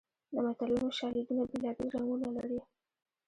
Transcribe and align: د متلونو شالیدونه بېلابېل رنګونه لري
د 0.33 0.35
متلونو 0.45 0.89
شالیدونه 0.99 1.43
بېلابېل 1.51 1.87
رنګونه 1.95 2.27
لري 2.37 2.59